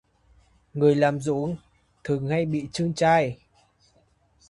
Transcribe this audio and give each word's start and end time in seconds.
Người 0.73 0.95
làm 0.95 1.19
ruộng 1.19 1.55
thường 2.03 2.27
hay 2.27 2.45
bị 2.45 2.67
chưn 2.71 2.93
chai 2.93 3.37